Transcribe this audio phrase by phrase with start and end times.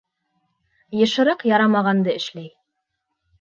[0.99, 2.49] Йышыраҡ ярамағанды эшләй.